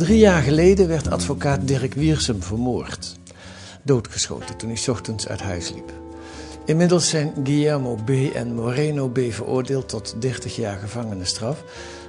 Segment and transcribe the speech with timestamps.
[0.00, 3.18] Drie jaar geleden werd advocaat Dirk Wiersum vermoord.
[3.82, 5.92] Doodgeschoten toen hij ochtends uit huis liep.
[6.64, 8.10] Inmiddels zijn Guillermo B.
[8.34, 9.18] en Moreno B.
[9.28, 11.64] veroordeeld tot 30 jaar gevangenisstraf.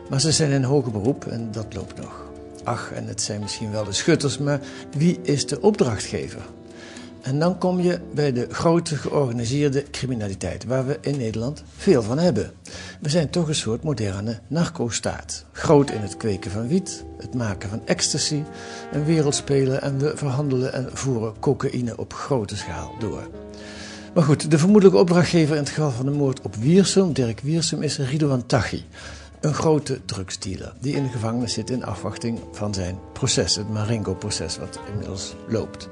[0.10, 2.26] Maar ze zijn in hoger beroep en dat loopt nog.
[2.64, 4.60] Ach, en het zijn misschien wel de schutters, maar
[4.98, 6.42] wie is de opdrachtgever?
[7.22, 12.18] En dan kom je bij de grote georganiseerde criminaliteit, waar we in Nederland veel van
[12.18, 12.52] hebben.
[13.02, 15.46] We zijn toch een soort moderne narco-staat.
[15.52, 18.44] Groot in het kweken van wiet, het maken van ecstasy,
[18.92, 23.30] een wereldspeler en we verhandelen en voeren cocaïne op grote schaal door.
[24.14, 27.82] Maar goed, de vermoedelijke opdrachtgever in het geval van de moord op Wiersum, Dirk Wiersum,
[27.82, 28.84] is Ridouan Taghi.
[29.42, 34.58] Een grote drugsdealer die in de gevangenis zit in afwachting van zijn proces, het Marengo-proces,
[34.58, 35.90] wat inmiddels loopt.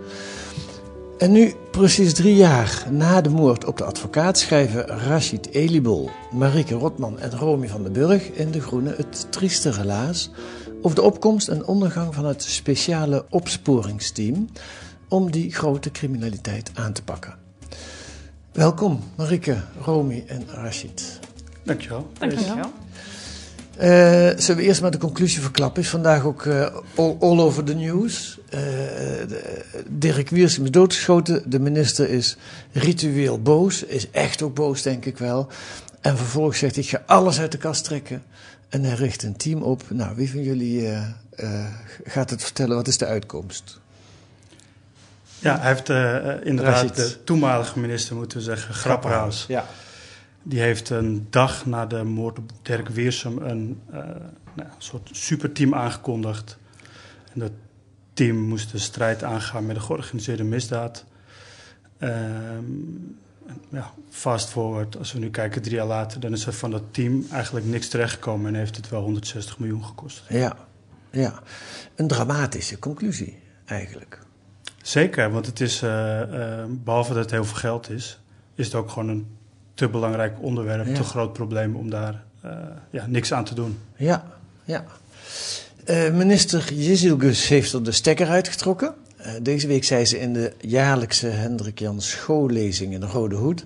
[1.19, 6.73] En nu, precies drie jaar na de moord op de advocaat, schrijven Rashid Elibol, Marike
[6.73, 10.29] Rotman en Romy van den Burg in De Groene het trieste relaas
[10.81, 14.49] over de opkomst en ondergang van het speciale opsporingsteam
[15.07, 17.35] om die grote criminaliteit aan te pakken.
[18.51, 21.19] Welkom, Marike, Romy en Rashid.
[21.63, 22.07] Dankjewel.
[22.19, 22.71] Dankjewel.
[23.79, 23.87] Eh,
[24.37, 25.81] zullen we eerst maar de conclusie verklappen?
[25.83, 28.37] Is vandaag ook eh, all, all over the news.
[28.49, 31.43] Eh, de- Dirk Wiersum is doodgeschoten.
[31.49, 32.37] De minister is
[32.71, 33.83] ritueel boos.
[33.83, 35.47] Is echt ook boos, denk ik wel.
[36.01, 38.23] En vervolgens zegt hij, ik ga alles uit de kast trekken.
[38.69, 39.83] En hij richt een team op.
[39.89, 40.89] Nou, wie van jullie
[42.03, 42.75] gaat het vertellen?
[42.75, 43.79] Wat is de uitkomst?
[45.39, 45.89] Ja, hij heeft
[46.45, 46.95] inderdaad Rashid.
[46.95, 49.45] de toenmalige minister, moeten we zeggen, Grapperhaus.
[49.47, 49.65] Ja.
[50.43, 53.99] Die heeft een dag na de moord op Dirk Wiersum een eh,
[54.53, 56.57] nou, soort superteam aangekondigd.
[57.33, 57.51] En dat
[58.13, 61.05] team moest de strijd aangaan met de georganiseerde misdaad.
[61.97, 62.63] Ehm,
[63.69, 66.83] ja, fast forward, als we nu kijken drie jaar later, dan is er van dat
[66.91, 70.23] team eigenlijk niks terechtgekomen en heeft het wel 160 miljoen gekost.
[70.29, 70.57] Ja,
[71.11, 71.41] ja.
[71.95, 74.19] Een dramatische conclusie, eigenlijk.
[74.81, 78.19] Zeker, want het is, eh, eh, behalve dat het heel veel geld is,
[78.55, 79.27] is het ook gewoon een
[79.79, 80.93] te belangrijk onderwerp, Ja.
[80.93, 82.51] te groot probleem om daar eh,
[82.89, 83.77] ja, niks aan te doen.
[83.95, 84.23] Ja,
[84.63, 84.85] ja.
[85.85, 88.93] Eh, minister Jezilgus heeft er de stekker uitgetrokken.
[89.17, 93.63] Eh, deze week zei ze in de jaarlijkse Hendrik Jan schoollezing in de Rode Hoed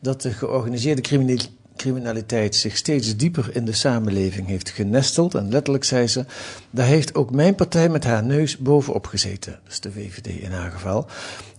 [0.00, 1.46] dat de georganiseerde crimine-
[1.76, 5.34] criminaliteit zich steeds dieper in de samenleving heeft genesteld.
[5.34, 6.24] En letterlijk zei ze,
[6.70, 9.58] daar heeft ook mijn partij met haar neus bovenop gezeten.
[9.68, 11.06] Is de VVD in haar geval.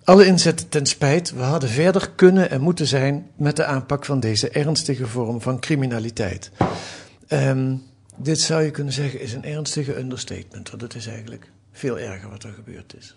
[0.10, 4.20] Alle inzetten ten spijt, we hadden verder kunnen en moeten zijn met de aanpak van
[4.20, 6.52] deze ernstige vorm van criminaliteit.
[7.28, 7.76] Ehm,
[8.16, 12.30] dit zou je kunnen zeggen is een ernstige understatement, want het is eigenlijk veel erger
[12.30, 13.16] wat er gebeurd is.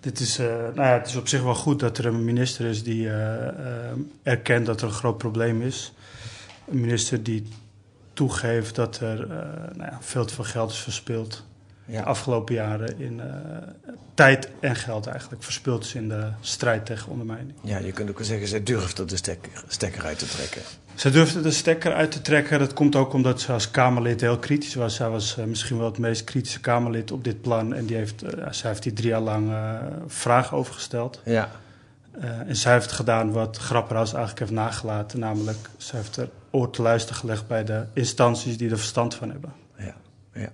[0.00, 2.66] Dit is, eh, nou ja, het is op zich wel goed dat er een minister
[2.66, 5.92] is die eh, eh, erkent dat er een groot probleem is.
[6.68, 7.48] Een minister die
[8.12, 9.26] toegeeft dat er
[9.76, 11.44] nou ja, veel te veel geld is verspild.
[11.86, 12.00] Ja.
[12.00, 13.26] De afgelopen jaren in eh,
[14.14, 17.54] tijd en geld eigenlijk verspild is in de strijd tegen ondermijning.
[17.62, 20.62] Ja, je kunt ook wel zeggen, zij durft er de stekker, stekker uit te trekken.
[20.94, 22.58] Ze durfde de stekker uit te trekken.
[22.58, 24.94] Dat komt ook omdat ze als Kamerlid heel kritisch was.
[24.94, 27.74] Zij was eh, misschien wel het meest kritische Kamerlid op dit plan.
[27.74, 29.52] En die heeft, eh, zij heeft hier drie jaar lang
[30.06, 31.20] vragen over gesteld.
[31.24, 31.50] Ja,
[32.46, 35.18] en zij heeft gedaan wat Grapperhaus eigenlijk heeft nagelaten.
[35.18, 39.30] Namelijk, ze heeft er oor te luisteren gelegd bij de instanties die er verstand van
[39.30, 39.52] hebben.
[40.36, 40.52] Ja.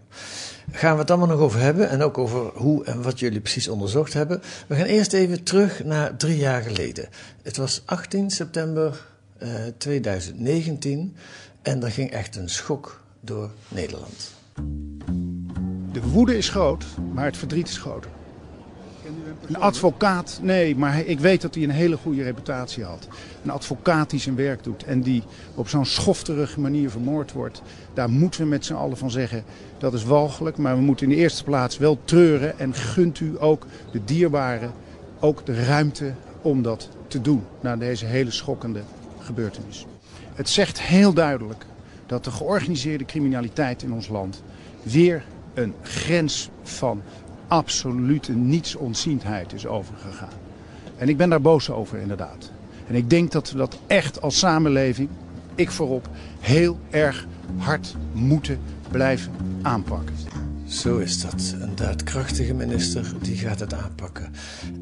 [0.70, 3.68] Gaan we het allemaal nog over hebben en ook over hoe en wat jullie precies
[3.68, 4.42] onderzocht hebben.
[4.66, 7.08] We gaan eerst even terug naar drie jaar geleden.
[7.42, 9.06] Het was 18 september
[9.38, 9.48] eh,
[9.78, 11.16] 2019
[11.62, 14.32] en er ging echt een schok door Nederland.
[15.92, 18.10] De woede is groot, maar het verdriet is groter.
[19.52, 23.08] Een advocaat, nee, maar ik weet dat hij een hele goede reputatie had.
[23.44, 25.22] Een advocaat die zijn werk doet en die
[25.54, 27.62] op zo'n schofterige manier vermoord wordt.
[27.94, 29.44] Daar moeten we met z'n allen van zeggen,
[29.78, 30.56] dat is walgelijk.
[30.56, 34.72] Maar we moeten in de eerste plaats wel treuren en gunt u ook de dierbaren
[35.20, 36.12] ook de ruimte
[36.42, 37.44] om dat te doen.
[37.60, 38.82] Na deze hele schokkende
[39.18, 39.86] gebeurtenis.
[40.34, 41.66] Het zegt heel duidelijk
[42.06, 44.42] dat de georganiseerde criminaliteit in ons land
[44.82, 47.02] weer een grens van
[47.52, 50.32] absolute nietsontziendheid is overgegaan.
[50.96, 52.50] En ik ben daar boos over inderdaad.
[52.86, 55.08] En ik denk dat we dat echt als samenleving,
[55.54, 56.08] ik voorop,
[56.40, 57.26] heel erg
[57.56, 58.58] hard moeten
[58.90, 59.32] blijven
[59.62, 60.14] aanpakken.
[60.66, 61.54] Zo is dat.
[61.60, 64.32] Een daadkrachtige minister die gaat het aanpakken.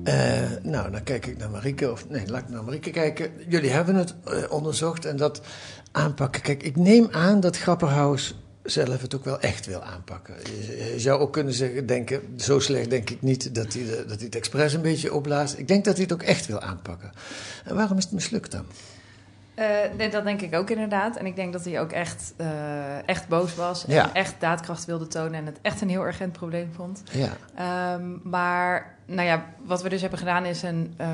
[0.04, 0.14] Uh,
[0.62, 1.92] nou, dan kijk ik naar Marieke.
[1.92, 3.30] Of nee, laat ik naar Marieke kijken.
[3.48, 5.40] Jullie hebben het uh, onderzocht en dat
[5.92, 6.42] aanpakken.
[6.42, 10.34] Kijk, ik neem aan dat Grapperhaus zelf het ook wel echt wil aanpakken.
[10.66, 14.24] Je, zou ook kunnen zeggen, denken, zo slecht denk ik niet dat hij, dat hij
[14.24, 15.58] het expres een beetje opblaast.
[15.58, 17.12] Ik denk dat hij het ook echt wil aanpakken.
[17.64, 18.64] En waarom is het mislukt dan?
[19.60, 19.66] Uh,
[19.96, 21.16] nee, dat denk ik ook inderdaad.
[21.16, 23.86] En ik denk dat hij ook echt, uh, echt boos was.
[23.86, 24.14] En ja.
[24.14, 25.34] echt daadkracht wilde tonen.
[25.34, 27.02] En het echt een heel urgent probleem vond.
[27.12, 27.94] Ja.
[27.94, 31.06] Um, maar nou ja, wat we dus hebben gedaan is een, uh,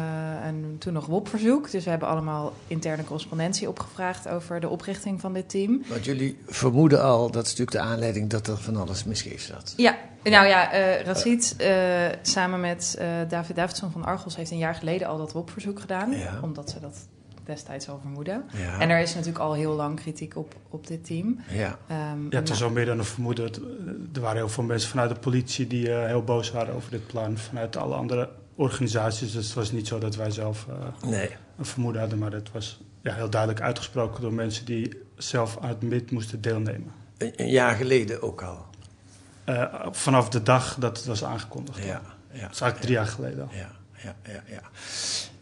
[0.47, 1.71] een toen nog WOP-verzoek.
[1.71, 5.83] Dus we hebben allemaal interne correspondentie opgevraagd over de oprichting van dit team.
[5.89, 9.75] Want jullie vermoeden al, dat is natuurlijk de aanleiding dat er van alles misgeef zat.
[9.77, 11.25] Ja, nou ja, uh,
[11.59, 16.11] uh, samen met David Davidson van Argos heeft een jaar geleden al dat WOP-verzoek gedaan.
[16.11, 16.39] Ja.
[16.43, 16.97] Omdat ze dat
[17.47, 18.45] destijds al vermoeden.
[18.53, 18.81] Ja.
[18.81, 21.41] En er is natuurlijk al heel lang kritiek op, op dit team.
[21.49, 21.79] Ja,
[22.13, 23.53] um, ja het is al meer dan een vermoeden.
[24.15, 27.07] Er waren heel veel mensen vanuit de politie die uh, heel boos waren over dit
[27.07, 27.39] plan.
[27.39, 29.33] Vanuit alle andere organisaties.
[29.33, 31.31] Dus het was niet zo dat wij zelf uh, nee.
[31.59, 32.19] een vermoeden hadden.
[32.19, 36.41] Maar het was ja, heel duidelijk uitgesproken door mensen die zelf aan het MIT moesten
[36.41, 36.93] deelnemen.
[37.19, 38.67] Een, een jaar geleden ook al?
[39.49, 41.79] Uh, vanaf de dag dat het was aangekondigd.
[41.79, 42.01] Ja, ja,
[42.31, 43.49] dat is eigenlijk drie jaar geleden al.
[43.53, 43.77] Ja
[44.07, 44.61] ja, ja, ja.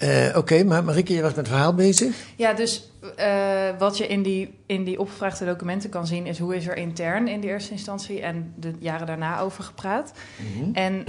[0.04, 2.16] Uh, Oké, okay, maar Marieke, je was met het verhaal bezig?
[2.36, 6.26] Ja, dus uh, wat je in die, in die opgevraagde documenten kan zien...
[6.26, 10.12] is hoe is er intern in de eerste instantie en de jaren daarna over gepraat.
[10.36, 10.74] Mm -hmm.
[10.74, 11.04] En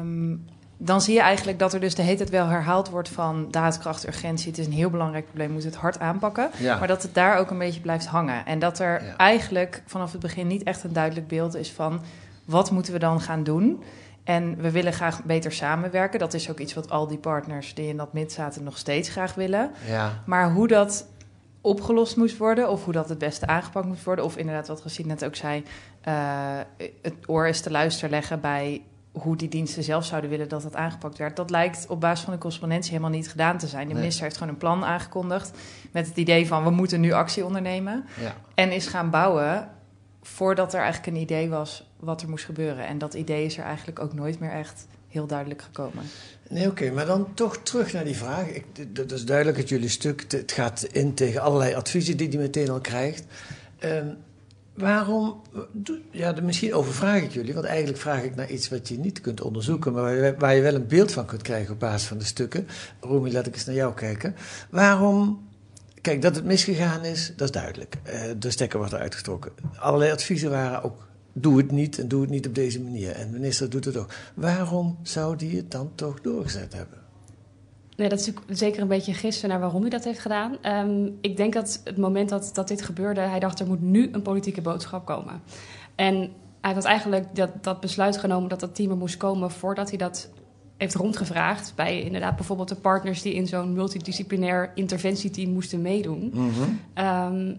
[0.00, 0.44] um,
[0.76, 3.46] dan zie je eigenlijk dat er dus de hele tijd wel herhaald wordt van...
[3.50, 6.50] daadkracht, urgentie, het is een heel belangrijk probleem, moet het hard aanpakken.
[6.58, 6.78] Ja.
[6.78, 8.46] Maar dat het daar ook een beetje blijft hangen.
[8.46, 9.16] En dat er Ja.
[9.16, 12.00] eigenlijk vanaf het begin niet echt een duidelijk beeld is van...
[12.44, 13.82] wat moeten we dan gaan doen...
[14.28, 16.18] En we willen graag beter samenwerken.
[16.18, 19.08] Dat is ook iets wat al die partners die in dat mid zaten nog steeds
[19.08, 19.70] graag willen.
[19.86, 21.06] Ja, Maar hoe dat
[21.60, 25.08] opgelost moest worden, of hoe dat het beste aangepakt moest worden, of inderdaad wat Racine
[25.08, 25.64] net ook zei,
[26.08, 26.14] uh,
[27.02, 28.82] het oor is te luisteren leggen bij
[29.12, 31.36] hoe die diensten zelf zouden willen dat dat aangepakt werd.
[31.36, 33.82] Dat lijkt op basis van de correspondentie helemaal niet gedaan te zijn.
[33.82, 33.98] De Nee.
[33.98, 35.58] minister heeft gewoon een plan aangekondigd
[35.90, 38.34] met het idee van we moeten nu actie ondernemen ja.
[38.54, 39.68] en is gaan bouwen
[40.34, 42.86] voordat er eigenlijk een idee was wat er moest gebeuren.
[42.86, 46.04] En dat idee is er eigenlijk ook nooit meer echt heel duidelijk gekomen.
[46.48, 48.46] Nee, oké, maar dan toch terug naar die vraag.
[48.48, 48.64] Ik,
[48.96, 50.24] dat is duidelijk uit jullie stuk.
[50.28, 53.24] Het- gaat in tegen allerlei adviezen die hij meteen al krijgt.
[53.78, 54.06] Ehm,
[54.74, 55.42] waarom,
[56.10, 59.40] ja, misschien overvraag ik jullie, want eigenlijk vraag ik naar iets wat je niet kunt
[59.40, 62.18] onderzoeken, maar waar je, waar je wel een beeld van kunt krijgen op basis van
[62.18, 62.66] de stukken.
[63.00, 64.34] Romy, laat ik eens naar jou kijken.
[64.70, 65.47] Waarom,
[66.00, 67.96] kijk, dat het misgegaan is, dat is duidelijk.
[68.02, 69.52] Eh, de stekker wordt eruit getrokken.
[69.78, 73.10] Allerlei adviezen waren ook, doe het niet en doe het niet op deze manier.
[73.10, 74.10] En de minister doet het ook.
[74.34, 76.98] Waarom zou die het dan toch doorgezet hebben?
[77.96, 80.56] Nee, dat is natuurlijk zeker een beetje gissen naar waarom hij dat heeft gedaan.
[80.62, 84.08] Ehm, ik denk dat het moment dat, dat dit gebeurde, hij dacht er moet nu
[84.12, 85.42] een politieke boodschap komen.
[85.94, 89.88] En hij had eigenlijk dat, dat besluit genomen dat dat team er moest komen voordat
[89.88, 90.28] hij dat
[90.78, 96.32] heeft rondgevraagd bij inderdaad bijvoorbeeld de partners die in zo'n multidisciplinair interventieteam moesten meedoen.
[96.94, 97.54] Ehm,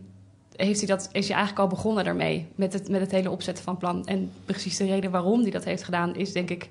[0.55, 3.63] heeft hij dat, is hij eigenlijk al begonnen daarmee met het, met het hele opzetten
[3.63, 4.05] van plan.
[4.05, 6.69] En precies de reden waarom hij dat heeft gedaan is denk ik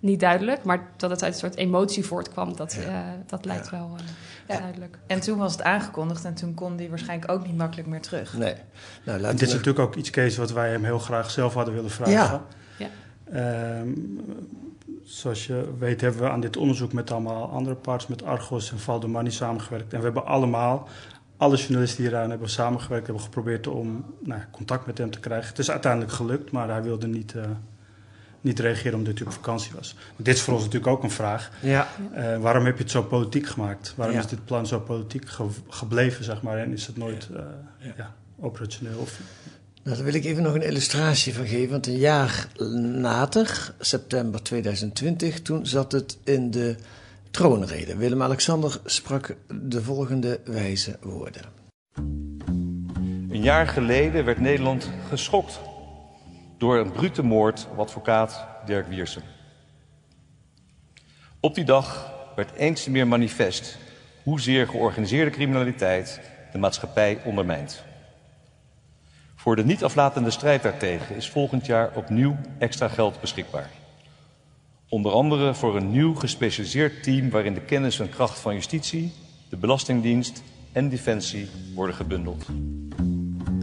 [0.00, 2.82] niet duidelijk, maar dat het uit een soort emotie voortkwam, dat, Ja.
[2.82, 3.78] eh, dat lijkt Ja.
[3.78, 4.04] wel eh,
[4.48, 4.58] Ja.
[4.60, 4.98] duidelijk.
[5.06, 8.36] En toen was het aangekondigd en toen kon die waarschijnlijk ook niet makkelijk meer terug.
[8.38, 8.54] Nee.
[9.04, 11.74] Nou, laten Dit is natuurlijk ook iets, Kees, wat wij hem heel graag zelf hadden
[11.74, 12.12] willen vragen.
[12.12, 12.42] Ja.
[12.78, 13.82] Ja.
[15.04, 18.78] Zoals je weet hebben we aan dit onderzoek met allemaal andere parts, met Argos en
[18.78, 19.92] Valdomani samengewerkt.
[19.92, 20.88] En we hebben allemaal,
[21.36, 25.48] alle journalisten die hieraan hebben samengewerkt, hebben geprobeerd om nou, contact met hem te krijgen.
[25.48, 27.42] Het is uiteindelijk gelukt, maar hij wilde niet, eh,
[28.40, 29.96] niet reageren omdat hij op vakantie was.
[30.16, 31.50] Dit is voor ons natuurlijk ook een vraag.
[31.60, 33.92] Ja, Eh, waarom heb je het zo politiek gemaakt?
[33.96, 34.22] Waarom Ja.
[34.22, 36.58] is dit plan zo politiek ge- gebleven, zeg maar?
[36.58, 37.42] En is het nooit eh,
[37.78, 37.92] Ja.
[37.96, 38.98] ja, operationeel?
[38.98, 39.20] Of,
[39.82, 41.70] nou, daar wil ik even nog een illustratie van geven.
[41.70, 42.48] Want een jaar
[43.00, 46.76] later, september 2020, toen zat het in de
[47.30, 47.96] troonrede.
[47.96, 51.42] Willem-Alexander sprak de volgende wijze woorden.
[53.30, 55.60] Een jaar geleden werd Nederland geschokt
[56.58, 59.22] door een brute moord op advocaat Dirk Wiersum.
[61.40, 63.78] Op die dag werd eens meer manifest
[64.22, 66.20] hoezeer georganiseerde criminaliteit
[66.52, 67.84] de maatschappij ondermijnt.
[69.42, 73.70] Voor de niet aflatende strijd daartegen is volgend jaar opnieuw extra geld beschikbaar.
[74.88, 79.12] Onder andere voor een nieuw gespecialiseerd team waarin de kennis en kracht van justitie,
[79.48, 82.46] de Belastingdienst en Defensie worden gebundeld.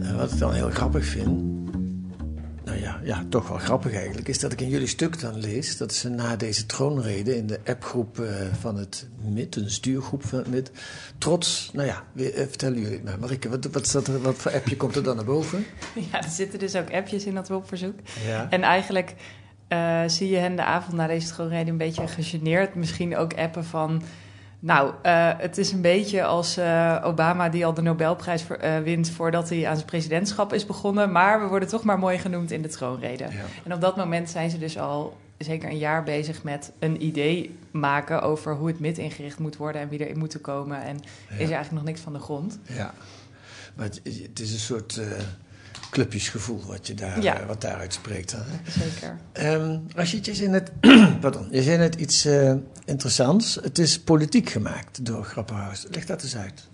[0.02, 1.59] En wat ik dan heel grappig vind,
[2.80, 5.94] ja, ja, toch wel grappig eigenlijk, is dat ik in jullie stuk dan lees dat
[5.94, 8.26] ze na deze troonrede in de appgroep eh,
[8.60, 10.70] van het MIT, een stuurgroep van het MIT,
[11.18, 13.18] trots, nou ja, eh, vertellen jullie het maar.
[13.18, 15.64] Marike, wat, wat, staat er, wat voor appje komt er dan naar boven?
[16.12, 17.98] Ja, er zitten dus ook appjes in dat hulpverzoek.
[18.26, 18.46] Ja.
[18.50, 19.14] En eigenlijk
[19.68, 22.74] eh, zie je hen de avond na deze troonrede een beetje gegeneerd.
[22.74, 24.02] Misschien ook appen van...
[24.60, 28.78] Nou, eh, het is een beetje als eh, Obama die al de Nobelprijs voor, eh,
[28.78, 31.12] wint voordat hij aan zijn presidentschap is begonnen.
[31.12, 33.24] Maar we worden toch maar mooi genoemd in de troonrede.
[33.64, 37.58] En op dat moment zijn ze dus al zeker een jaar bezig met een idee
[37.70, 40.82] maken over hoe het MIT ingericht moet worden en wie erin moeten komen.
[40.82, 42.58] En is er eigenlijk nog niks van de grond.
[42.62, 42.94] Ja,
[43.74, 45.00] maar het, het is een soort
[45.90, 47.40] clubjesgevoel wat, je daar, Ja.
[47.40, 48.32] eh, wat daaruit spreekt.
[48.32, 48.38] Hè?
[48.70, 49.18] Zeker.
[49.32, 50.70] Ehm Rashid, je zei net,
[51.20, 52.54] pardon, je zei net iets eh,
[52.84, 53.54] interessants.
[53.62, 55.86] Het is politiek gemaakt door Grapperhaus.
[55.90, 56.68] Leg dat eens uit.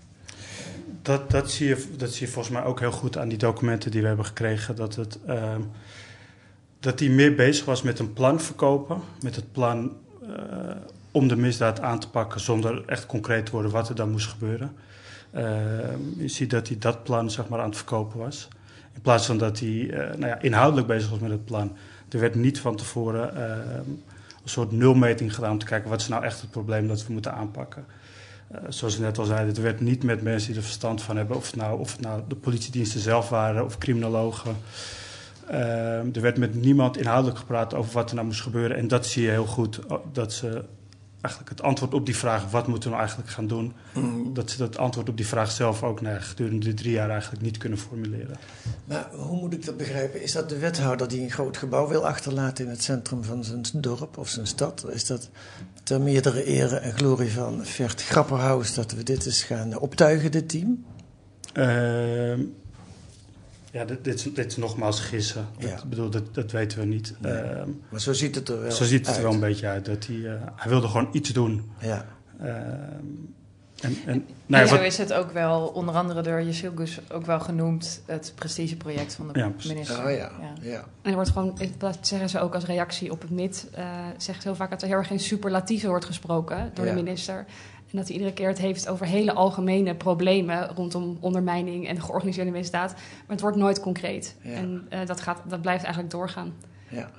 [1.01, 3.91] Dat, dat, zie je, dat zie je volgens mij ook heel goed aan die documenten
[3.91, 4.75] die we hebben gekregen.
[4.75, 5.61] Dat, het, ehm,
[6.79, 9.01] dat hij meer bezig was met een plan verkopen.
[9.21, 10.75] Met het plan eh,
[11.11, 14.27] om de misdaad aan te pakken zonder echt concreet te worden wat er dan moest
[14.27, 14.75] gebeuren.
[15.31, 18.47] Ehm, je ziet dat hij dat plan zeg maar, aan het verkopen was.
[18.97, 21.75] In plaats van dat hij eh, nou ja, inhoudelijk bezig was met het plan.
[22.09, 23.89] Er werd niet van tevoren ehm,
[24.43, 27.13] een soort nulmeting gedaan om te kijken wat is nou echt het probleem dat we
[27.13, 27.85] moeten aanpakken.
[28.47, 31.17] Eh, zoals ik net al zei, het werd niet met mensen die er verstand van
[31.17, 34.55] hebben, of nou, of het nou de politiediensten zelf waren of criminologen.
[35.47, 38.77] Ehm, er werd met niemand inhoudelijk gepraat over wat er nou moest gebeuren.
[38.77, 40.63] En dat zie je heel goed, oh, dat ze
[41.27, 43.73] eigenlijk het antwoord op die vraag, wat moeten we nou eigenlijk gaan doen,
[44.33, 47.41] dat ze dat antwoord op die vraag zelf ook nou, gedurende de drie jaar eigenlijk
[47.41, 48.37] niet kunnen formuleren.
[48.85, 50.21] Maar hoe moet ik dat begrijpen?
[50.21, 53.65] Is dat de wethouder die een groot gebouw wil achterlaten in het centrum van zijn
[53.73, 54.85] dorp of zijn stad?
[54.89, 55.29] Is dat
[55.83, 60.49] ter meerdere ere en glorie van Vert Grapperhaus dat we dit eens gaan optuigen, dit
[60.49, 60.85] team?
[61.53, 62.41] Ehm,
[63.71, 65.47] ja, dit, dit, is, dit is nogmaals gissen.
[65.59, 65.75] Dat, Ja.
[65.77, 67.13] Ik bedoel, dat, dat weten we niet.
[67.19, 67.33] Nee.
[67.33, 69.85] Ehm, Maar zo ziet het er wel zo ziet het er wel een beetje uit.
[69.85, 71.71] Dat hij, eh, hij wilde gewoon iets doen.
[71.81, 72.05] Ja.
[72.41, 72.55] Ehm,
[73.81, 76.41] en, en, nou ja, zo wat- is het ook wel, onder andere door
[76.75, 80.03] Gus ook wel genoemd, het prestigeproject van de Ja, minister.
[80.05, 80.31] Oh ja,
[80.61, 80.77] ja.
[81.01, 83.85] En er wordt gewoon, dat zeggen ze ook als reactie op het MIT, eh
[84.17, 86.91] zeggen ze heel vaak dat er heel erg in superlatieven wordt gesproken door Ja.
[86.95, 87.45] de minister.
[87.91, 92.51] En dat hij iedere keer het heeft over hele algemene problemen rondom ondermijning en georganiseerde
[92.51, 92.93] misdaad.
[92.93, 94.35] Maar het wordt nooit concreet.
[94.41, 94.51] Ja.
[94.51, 96.53] En eh, dat, gaat, dat blijft eigenlijk doorgaan.
[96.89, 97.09] Ja.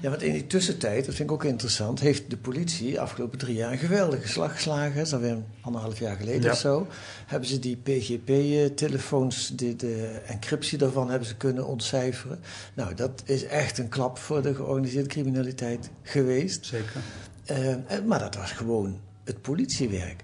[0.00, 3.38] ja, want in die tussentijd, dat vind ik ook interessant, heeft de politie de afgelopen
[3.38, 4.96] drie jaar een geweldige slag geslagen.
[4.96, 6.50] Dat is alweer een anderhalf jaar geleden Ja.
[6.50, 6.86] of zo.
[7.26, 12.40] Hebben ze die PGP-telefoons, de, de encryptie daarvan hebben ze kunnen ontcijferen.
[12.74, 16.66] Nou, dat is echt een klap voor de georganiseerde criminaliteit geweest.
[16.66, 17.00] Zeker.
[17.44, 20.22] Eh, eh, maar dat was gewoon het politiewerk.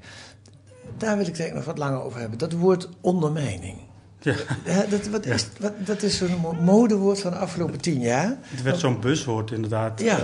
[0.99, 2.39] Daar wil ik het eigenlijk nog wat langer over hebben.
[2.39, 3.77] Dat woord ondermijning.
[4.21, 4.35] Ja.
[4.65, 8.37] Ja, dat, wat is, wat, dat is zo'n mo- modewoord van de afgelopen tien jaar.
[8.43, 10.01] Het werd zo'n buswoord inderdaad.
[10.01, 10.19] Ja.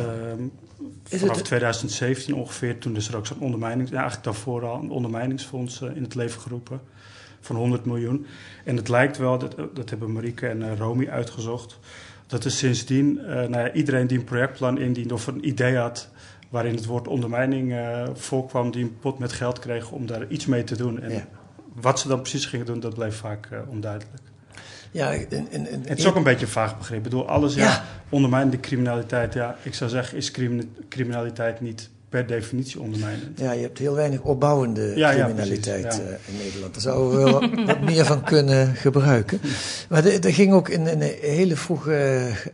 [1.09, 4.83] Is vanaf het- 2017 ongeveer, toen is er ook zo'n ondermijning, ja, eigenlijk daarvoor al
[4.83, 6.81] een ondermijningsfonds eh, in het leven geroepen
[7.40, 8.26] van 100 miljoen.
[8.64, 11.78] En het lijkt wel, dat, dat hebben Marieke en eh, Romy uitgezocht,
[12.26, 16.09] dat er sindsdien eh, nou ja, iedereen die een projectplan indiende of een idee had
[16.55, 20.47] waarin het woord ondermijning eh, voorkwam, die een pot met geld kreeg om daar iets
[20.47, 21.01] mee te doen.
[21.03, 21.27] En Ja.
[21.81, 24.23] wat ze dan precies gingen doen, dat bleef vaak eh, onduidelijk.
[24.91, 26.97] Ja, Het is ook een beetje een vaag begrip.
[26.97, 27.85] Ik bedoel, alles, ja, Ja.
[28.09, 29.35] ondermijnende criminaliteit.
[29.35, 33.38] Ja, ik zou zeggen, is crimi- criminaliteit niet per definitie ondermijnend.
[33.38, 36.11] Ja, je hebt heel weinig opbouwende Ja, ja, criminaliteit precies, ja.
[36.11, 36.73] eh, in Nederland.
[36.73, 39.40] Daar zouden we wel wat meer van kunnen gebruiken.
[39.88, 41.94] Maar er ging ook in, een hele vroege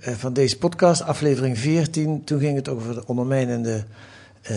[0.00, 3.84] eh, van deze podcast, aflevering 14, toen ging het over de ondermijnende
[4.42, 4.56] eh,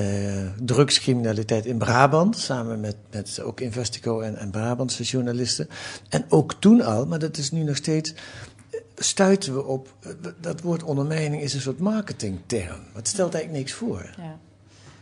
[0.64, 2.38] drugscriminaliteit in Brabant.
[2.38, 5.68] Samen met, met ook Investico en, en Brabantse journalisten.
[6.10, 8.14] En ook toen al, maar dat is nu nog steeds
[8.96, 9.94] stuiten we op,
[10.40, 12.80] dat woord ondermijning is een soort marketingterm.
[12.94, 14.14] Het stelt eigenlijk niks voor.
[14.18, 14.40] Ja.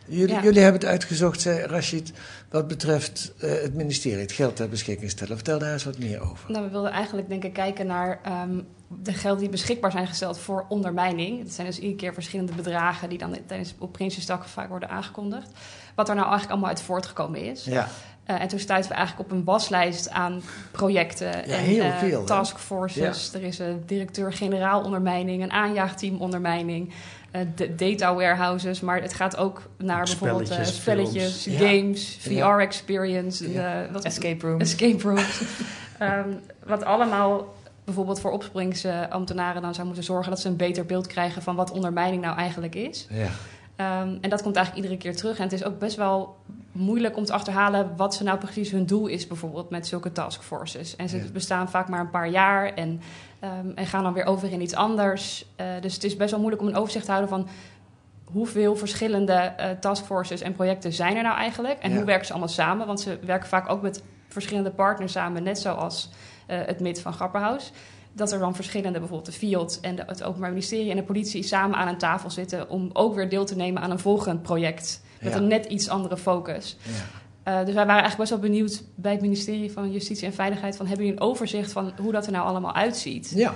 [0.06, 0.42] Jullie, Ja.
[0.42, 2.12] jullie hebben het uitgezocht, zei Rashid,
[2.50, 5.36] wat betreft eh, het ministerie, het geld ter beschikking stellen.
[5.36, 6.50] Vertel daar eens wat meer over.
[6.50, 8.60] Nou, we wilden eigenlijk denk ik kijken naar ehm,
[9.02, 11.42] de gelden die beschikbaar zijn gesteld voor ondermijning.
[11.42, 15.50] Dat zijn dus iedere keer verschillende bedragen die dan tijdens op Prinsjesdag vaak worden aangekondigd.
[15.94, 17.64] Wat er nou eigenlijk allemaal uit voortgekomen is.
[17.64, 17.88] Ja,
[18.24, 22.24] Eh, en toen stuiten we eigenlijk op een waslijst aan projecten en heel eh, veel,
[22.24, 23.34] taskforces.
[23.34, 26.92] Er is een directeur-generaal ondermijning, een aanjaagteam ondermijning.
[27.32, 31.58] Eh, de data warehouses, maar het gaat ook naar bijvoorbeeld eh, Spelletjes, films.
[31.60, 32.54] Games, Ja.
[32.56, 33.82] VR-experience, Ja.
[33.84, 34.60] eh, wat Escape room.
[34.60, 35.40] escape rooms.
[35.98, 36.28] Ehm,
[36.66, 41.42] wat allemaal bijvoorbeeld voor opsporingsambtenaren dan zou moeten zorgen dat ze een beter beeld krijgen
[41.42, 43.06] van wat ondermijning nou eigenlijk is.
[43.10, 43.26] Ja.
[43.76, 45.36] Ehm, en dat komt eigenlijk iedere keer terug.
[45.36, 46.36] En het is ook best wel
[46.72, 50.96] moeilijk om te achterhalen wat ze nou precies hun doel is, bijvoorbeeld met zulke taskforces.
[50.96, 51.22] En ze Ja.
[51.32, 53.00] bestaan vaak maar een paar jaar en,
[53.40, 55.46] ehm, en gaan dan weer over in iets anders.
[55.56, 57.48] Eh, dus het is best wel moeilijk om een overzicht te houden van
[58.24, 61.78] hoeveel verschillende eh, taskforces en projecten zijn er nou eigenlijk.
[61.78, 61.96] En Ja.
[61.96, 62.86] hoe werken ze allemaal samen?
[62.86, 66.10] Want ze werken vaak ook met verschillende partners samen, net zoals
[66.46, 67.72] eh, het MIT van Grapperhaus.
[68.12, 71.42] Dat er dan verschillende, bijvoorbeeld de FIOD en de, het Openbaar Ministerie en de politie
[71.42, 75.02] samen aan een tafel zitten om ook weer deel te nemen aan een volgend project.
[75.22, 75.38] Met Ja.
[75.38, 76.76] een net iets andere focus.
[76.82, 76.90] Ja.
[77.42, 80.76] Eh, dus wij waren eigenlijk best wel benieuwd bij het ministerie van Justitie en Veiligheid
[80.76, 83.32] van hebben jullie een overzicht van hoe dat er nou allemaal uitziet?
[83.34, 83.54] Ja.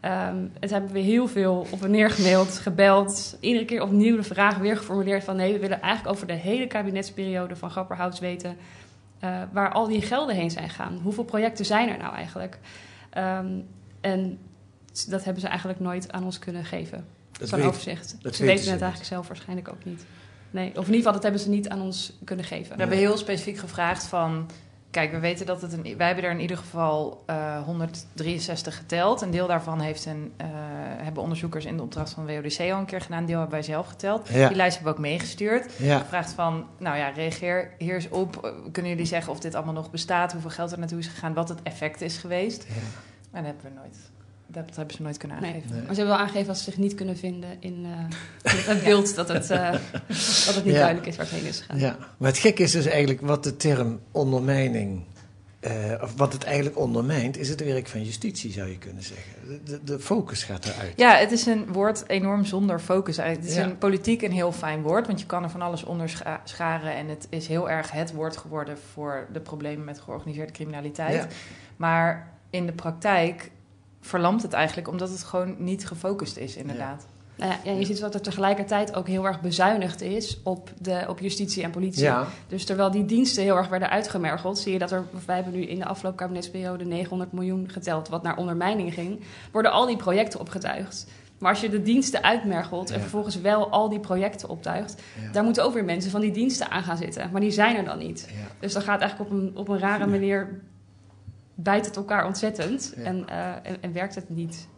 [0.00, 3.36] Ehm, het hebben we heel veel op en neer gemaild, gebeld.
[3.40, 5.36] Iedere keer opnieuw de vraag weer geformuleerd van...
[5.36, 8.56] nee, we willen eigenlijk over de hele kabinetsperiode van Grapperhaus weten...
[9.20, 10.98] eh, waar al die gelden heen zijn gegaan.
[11.02, 12.58] Hoeveel projecten zijn er nou eigenlijk?
[13.10, 13.46] Ehm,
[14.00, 14.38] en
[15.08, 17.04] dat hebben ze eigenlijk nooit aan ons kunnen geven.
[17.38, 18.16] Dat Zo'n overzicht.
[18.22, 20.04] dat ze weten het eigenlijk zelf waarschijnlijk ook niet.
[20.50, 22.72] Nee, of in ieder geval, dat hebben ze niet aan ons kunnen geven.
[22.74, 24.50] We hebben heel specifiek gevraagd van...
[24.90, 25.96] Kijk, we weten dat het een...
[25.96, 29.20] Wij hebben er in ieder geval eh 163 geteld.
[29.22, 30.46] Een deel daarvan heeft een, eh,
[30.96, 33.18] hebben onderzoekers in de opdracht van WODC al een keer gedaan.
[33.18, 34.28] Een deel hebben wij zelf geteld.
[34.28, 34.48] Ja.
[34.48, 35.72] Die lijst hebben we ook meegestuurd.
[35.78, 35.98] Ja.
[35.98, 38.44] Gevraagd van, nou ja, reageer hier eens op.
[38.44, 40.32] Eh, Kunnen jullie zeggen of dit allemaal nog bestaat?
[40.32, 41.34] Hoeveel geld er naartoe is gegaan?
[41.34, 42.64] Wat het effect is geweest?
[42.68, 42.74] Ja.
[43.32, 43.96] En dat hebben we nooit...
[44.50, 45.70] Dat hebben ze nooit kunnen aangeven.
[45.70, 45.78] Nee.
[45.82, 47.86] Maar ze hebben wel aangegeven dat ze zich niet kunnen vinden in
[48.42, 49.70] eh, het beeld dat het, eh,
[50.46, 50.78] dat het niet Ja.
[50.78, 51.78] duidelijk is waar het heen is gegaan.
[51.78, 55.02] Ja, maar het gekke is dus eigenlijk wat de term ondermijning,
[55.60, 59.32] eh, of wat het eigenlijk ondermijnt, is het werk van justitie, zou je kunnen zeggen.
[59.46, 60.92] De, de, de focus gaat eruit.
[60.96, 63.16] Ja, het is een woord enorm zonder focus.
[63.16, 63.64] Het is Ja.
[63.64, 66.94] een politiek een heel fijn woord, want je kan er van alles onder scha- scharen.
[66.94, 71.14] En het is heel erg het woord geworden voor de problemen met georganiseerde criminaliteit.
[71.14, 71.26] Ja.
[71.76, 73.50] Maar in de praktijk
[74.08, 77.06] verlamt het eigenlijk omdat het gewoon niet gefocust is, inderdaad.
[77.36, 81.18] Nou ja, je ziet dat er tegelijkertijd ook heel erg bezuinigd is op, de, op
[81.20, 82.02] justitie en politie.
[82.02, 82.26] Ja.
[82.48, 85.62] Dus terwijl die diensten heel erg werden uitgemergeld, zie je dat er, wij hebben nu
[85.66, 89.20] in de afgelopen kabinetsperiode 900 miljoen geteld, wat naar ondermijning ging,
[89.52, 91.06] worden al die projecten opgetuigd.
[91.38, 93.00] Maar als je de diensten uitmergelt en Ja.
[93.00, 95.32] vervolgens wel al die projecten optuigt, Ja.
[95.32, 97.28] daar moeten ook weer mensen van die diensten aan gaan zitten.
[97.32, 98.28] Maar die zijn er dan niet.
[98.28, 98.46] Ja.
[98.60, 100.60] Dus dat gaat eigenlijk op een, op een rare manier,
[101.60, 103.02] bijt het elkaar ontzettend Ja.
[103.02, 104.68] en, eh, en, en werkt het niet.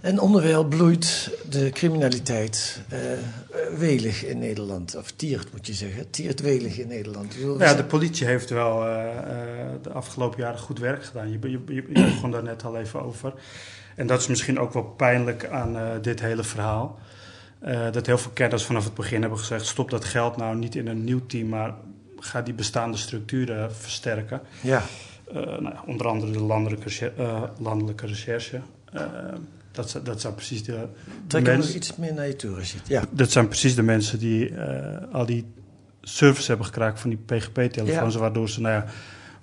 [0.00, 2.98] En onderwijl bloeit de criminaliteit eh,
[3.78, 4.96] welig in Nederland.
[4.96, 6.10] Of tiert, moet je zeggen.
[6.10, 7.34] Tiert welig in Nederland.
[7.34, 11.30] We Ja, de politie heeft wel eh, eh, de afgelopen jaren goed werk gedaan.
[11.30, 13.34] Je, je, je, je begon daar net al even over.
[13.96, 16.98] En dat is misschien ook wel pijnlijk aan eh, dit hele verhaal.
[17.58, 20.74] Eh, dat heel veel kenners vanaf het begin hebben gezegd: stop dat geld nou niet
[20.74, 21.74] in een nieuw team, maar
[22.18, 24.40] ga die bestaande structuren versterken.
[24.60, 24.82] Ja,
[25.40, 28.60] nou, ja, onder andere de landelijke, recher- eh, landelijke recherche.
[28.92, 29.02] Eh,
[29.72, 30.86] dat, zijn- dat zijn precies de,
[31.26, 32.88] trek nog iets meer naar je toe, Rashid.
[32.88, 33.02] Ja.
[33.10, 35.44] Dat zijn precies de mensen die eh, al die
[36.02, 38.20] service hebben gekraakt van die PGP-telefoons, Ja.
[38.20, 38.86] waardoor ze nou ja,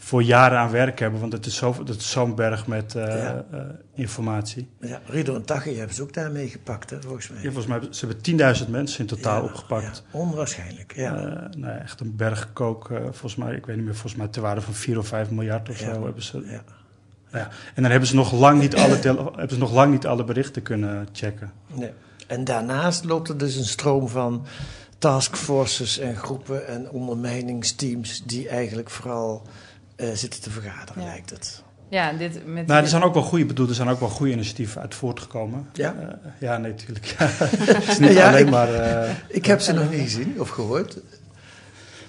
[0.03, 3.05] voor jaren aan werk hebben, want het is zo- dat is zo'n berg met eh,
[3.07, 3.45] Ja.
[3.51, 3.59] eh,
[3.93, 4.69] informatie.
[4.79, 4.99] ja.
[5.05, 7.37] Rido en Taghi hebben ze ook daarmee gepakt, hè, volgens mij.
[7.37, 10.03] Ja, volgens mij hebben ze hebben 10.000 mensen in totaal Ja, opgepakt.
[10.11, 11.15] ja, onwaarschijnlijk, ja.
[11.15, 14.41] Eh, nou echt een berg kook, volgens mij, ik weet niet meer, volgens mij ter
[14.41, 16.37] waarde van 4 of 5 miljard of zo hebben ze.
[16.45, 16.63] ja.
[17.31, 18.95] Nou ja, en dan hebben ze nog lang niet alle,
[19.35, 21.51] hebben ze nog lang niet alle berichten kunnen checken.
[21.73, 21.91] Nee.
[22.27, 24.45] En daarnaast loopt er dus een stroom van
[24.97, 29.41] taskforces en groepen en ondermijningsteams die eigenlijk vooral
[30.01, 31.07] eh, zitten te vergaderen, Ja.
[31.07, 31.63] lijkt het.
[31.89, 34.31] Ja, dit met Nou, er zijn ook wel goede, bedoel, er zijn ook wel goede
[34.31, 35.67] initiatieven uit voortgekomen.
[35.73, 35.95] Ja?
[35.99, 36.07] Eh,
[36.39, 37.05] ja, nee, natuurlijk.
[37.05, 37.25] Ja.
[37.29, 38.73] het is niet Ja, alleen ik- maar.
[38.73, 40.97] eh, Ik heb ze nog niet gezien of gehoord.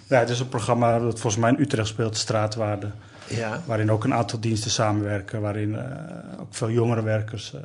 [0.07, 2.91] ja, het is een programma dat volgens mij in Utrecht speelt, Straatwaarde.
[3.29, 5.41] Ja, Waarin ook een aantal diensten samenwerken.
[5.41, 5.85] Waarin eh,
[6.41, 7.61] ook veel jongere werkers eh,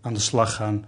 [0.00, 0.84] aan de slag gaan.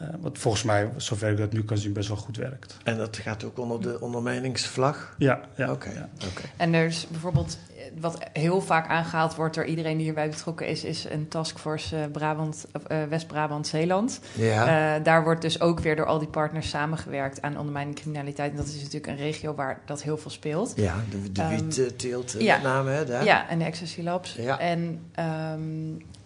[0.00, 2.76] Eh, wat volgens mij, zover ik dat nu kan zien, best wel goed werkt.
[2.84, 5.14] en dat gaat ook onder de ondermijningsvlag.
[5.18, 5.70] Ja, ja.
[5.72, 6.08] Oké, ja.
[6.56, 10.66] En er is bijvoorbeeld, eh, wat heel vaak aangehaald wordt door iedereen die hierbij betrokken
[10.68, 14.20] is, is een taskforce eh, Brabant, of, eh, West-Brabant-Zeeland.
[14.34, 18.50] Ja, Eh, daar wordt dus ook weer door al die partners samengewerkt aan ondermijning criminaliteit.
[18.50, 20.72] En dat is natuurlijk een regio waar dat heel veel speelt.
[20.76, 22.54] ja, de, de wietteelt ja.
[22.54, 23.24] met name, hè, daar.
[23.24, 24.34] Ja, en de Ecstasy Labs.
[24.34, 24.58] Ja.
[24.58, 25.60] En ehm,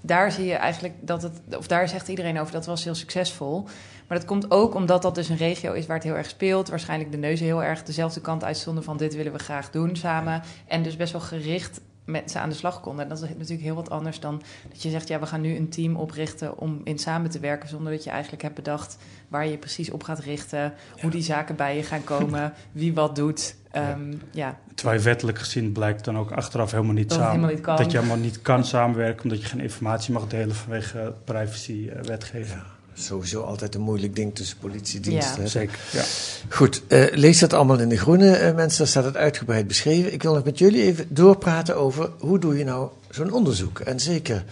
[0.06, 3.62] daar zie je eigenlijk dat het, of daar zegt iedereen over, dat was heel succesvol.
[4.08, 6.68] Maar dat komt ook omdat dat dus een regio is waar het heel erg speelt.
[6.68, 10.42] Waarschijnlijk de neuzen heel erg dezelfde kant uitstonden van dit willen we graag doen samen.
[10.66, 13.02] En dus best wel gericht met ze aan de slag konden.
[13.02, 15.08] En dat is natuurlijk heel wat anders dan dat je zegt...
[15.08, 17.68] ja, we gaan nu een team oprichten om in samen te werken...
[17.68, 20.74] zonder dat je eigenlijk hebt bedacht waar je precies op gaat richten...
[21.00, 23.56] hoe die zaken bij je gaan komen, wie wat doet.
[23.70, 24.58] Ehm, ja.
[24.74, 27.30] Terwijl wettelijk gezien blijkt dan ook achteraf helemaal niet Dat samen.
[27.30, 27.76] helemaal niet kan.
[27.76, 32.62] Dat je helemaal niet kan samenwerken omdat je geen informatie mag delen vanwege privacy-wetgeving.
[32.94, 35.36] Sowieso altijd een moeilijk ding tussen politiediensten.
[35.36, 35.42] Ja.
[35.42, 35.48] hè?
[35.48, 36.04] Zeker, ja.
[36.48, 38.78] Goed, eh, lees dat allemaal in de groene, eh, mensen.
[38.78, 40.12] Daar staat het uitgebreid beschreven.
[40.12, 43.78] Ik wil nog met jullie even doorpraten over hoe doe je nou zo'n onderzoek.
[43.80, 44.44] En zeker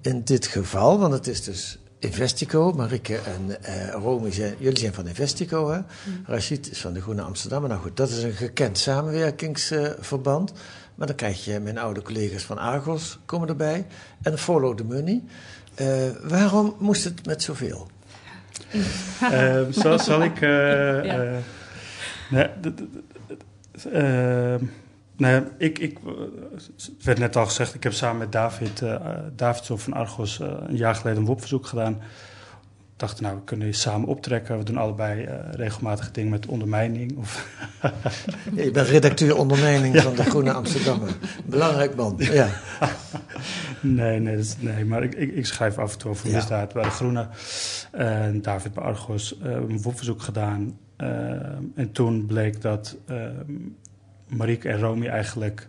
[0.00, 2.72] in dit geval, want het is dus Investico.
[2.72, 5.80] Marike en eh Romy, zijn, jullie zijn van Investico, hè?
[6.24, 7.68] Rachid is van de Groene Amsterdam.
[7.68, 10.52] Nou goed, dat is een gekend samenwerkingsverband.
[10.94, 13.86] maar dan krijg je mijn oude collega's van Argos komen erbij.
[14.22, 15.22] En Follow the Money.
[15.76, 15.86] Eh,
[16.22, 17.86] waarom moest het met zoveel?
[19.30, 20.40] Ehm, zal, zal ik...
[20.40, 20.48] eh,
[21.04, 21.22] Ja.
[21.24, 21.36] eh,
[22.30, 22.82] nee, d- d-
[23.82, 24.64] d- ehm,
[25.16, 25.98] nee, ik, ik,
[26.54, 28.96] het werd net al gezegd, ik heb samen met David, eh
[29.36, 32.00] Davidson van Argos een jaar geleden een WOP-verzoek gedaan.
[32.96, 34.58] Dachten, nou, we kunnen samen optrekken.
[34.58, 37.16] We doen allebei eh, regelmatig dingen met ondermijning.
[37.16, 37.48] Of,
[38.54, 41.16] Ja, je bent redacteur onderneming van de Groene Amsterdammer.
[41.44, 42.14] Belangrijk man.
[42.18, 42.48] Ja.
[43.80, 46.82] nee, nee, dat nee, maar ik, ik, ik schrijf af en toe over misdaad bij
[46.82, 47.28] de Groene.
[47.90, 50.78] En David bij Argos eh, een WOP-verzoek gedaan.
[50.96, 51.08] Eh,
[51.74, 53.26] en toen bleek dat eh,
[54.28, 55.68] Marieke en Romy eigenlijk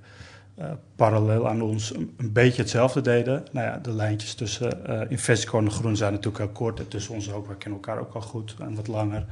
[0.58, 0.66] eh,
[0.96, 3.44] parallel aan ons een, een beetje hetzelfde deden.
[3.52, 6.80] Nou ja, de lijntjes tussen Investico en de Groen zijn natuurlijk heel kort.
[6.80, 9.26] En tussen ons ook, we kennen elkaar ook al goed en wat langer.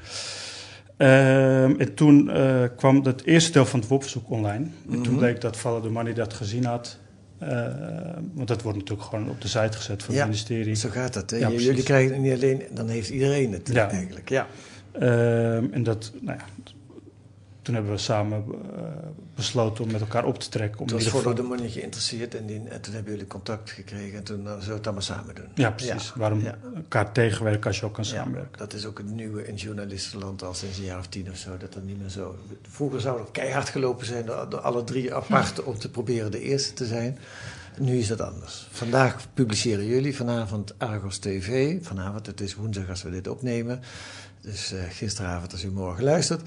[0.98, 4.66] Ehm, en toen eh, kwam het eerste deel van het WOP-verzoek online.
[4.90, 5.18] En toen Mhm.
[5.18, 6.98] bleek dat Follow the Money dat gezien had.
[7.38, 7.68] Eh,
[8.34, 10.76] want dat wordt natuurlijk gewoon op de site gezet van Ja, het ministerie.
[10.76, 11.30] Zo gaat dat.
[11.30, 11.38] Hè?
[11.38, 13.90] Ja, jullie krijgen het niet alleen, dan heeft iedereen het Ja.
[13.90, 14.30] eigenlijk.
[14.30, 14.48] Ja.
[14.92, 16.46] Ehm, en dat, nou ja,
[17.65, 18.43] toen hebben we samen
[18.75, 18.82] eh,
[19.36, 20.80] besloten om met elkaar op te trekken.
[20.80, 24.17] Om Toen was geval- the Money geïnteresseerd en, die, en toen hebben jullie contact gekregen
[24.17, 25.45] en toen uh, zullen we het allemaal samen doen.
[25.56, 26.12] Ja, precies.
[26.15, 26.58] Waarom Ja.
[26.75, 28.58] elkaar tegenwerken als je ook kan Ja, samenwerken.
[28.58, 31.58] dat is ook het nieuwe in journalistenland al sinds een jaar of tien of zo.
[31.58, 32.36] Dat er niet meer zo.
[32.69, 36.41] Vroeger zou er keihard gelopen zijn door, door alle drie apart om te proberen de
[36.41, 37.17] eerste te zijn.
[37.80, 38.67] Nu is dat anders.
[38.71, 41.78] Vandaag publiceren jullie vanavond Argos TV.
[41.86, 43.82] Vanavond, het is woensdag als we dit opnemen.
[44.46, 46.42] Dus eh, gisteravond als u morgen luistert.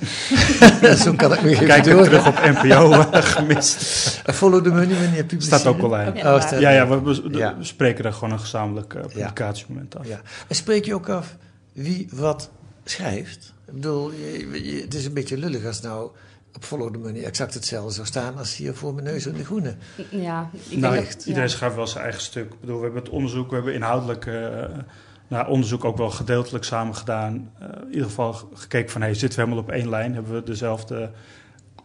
[1.05, 1.99] Zo kan ik me even Kijk door.
[2.01, 4.21] er terug op NPO eh, gemist.
[4.25, 4.87] Eh, Follow the money
[5.25, 5.43] publiceren.
[5.43, 6.15] Staat ook online.
[6.15, 6.35] Ja.
[6.35, 7.57] Oh, staat Ja, ja, we, we- Ja.
[7.59, 10.07] we spreken daar gewoon een gezamenlijk publicatiemoment af.
[10.07, 10.21] Ja.
[10.49, 11.37] En spreek je ook af
[11.73, 12.51] wie wat
[12.85, 13.53] schrijft?
[13.67, 16.11] Ik bedoel, je- je- het is een beetje lullig als nou
[16.55, 19.45] op Follow the Money exact hetzelfde zou staan als hier voor mijn neus in de
[19.45, 19.75] groene.
[20.11, 21.55] Ja, ik nou, denk dat, iedereen ja.
[21.55, 22.53] schrijft wel zijn eigen stuk.
[22.53, 24.27] Ik bedoel, we hebben het onderzoek, we hebben inhoudelijk
[25.29, 27.51] eh, nou, onderzoek ook wel gedeeltelijk samen gedaan.
[27.59, 30.15] Eh, in ieder geval gekeken van, hey, zitten we helemaal op één lijn?
[30.15, 31.11] Hebben we dezelfde,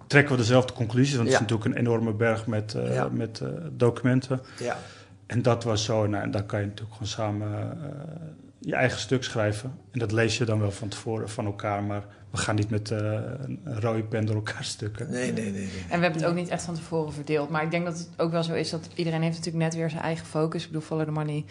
[0.07, 1.15] trekken we dezelfde conclusies?
[1.15, 1.33] Want Ja.
[1.33, 3.07] het is natuurlijk een enorme berg met, eh, Ja.
[3.11, 4.41] met eh, documenten.
[4.59, 4.77] Ja.
[5.25, 7.87] En dat was zo, nou, en dan kan je natuurlijk gewoon samen eh,
[8.59, 9.71] je eigen stuk schrijven.
[9.91, 12.91] En dat lees je dan wel van tevoren van elkaar, maar we gaan niet met
[12.91, 12.97] eh,
[13.43, 15.09] een rode pen door elkaar stukken.
[15.11, 15.51] Nee, nee, nee.
[15.51, 15.69] nee.
[15.89, 17.49] En we hebben het ook niet echt van tevoren verdeeld.
[17.49, 19.89] Maar ik denk dat het ook wel zo is dat iedereen heeft natuurlijk net weer
[19.89, 20.61] zijn eigen focus.
[20.61, 21.45] Ik bedoel, follow the money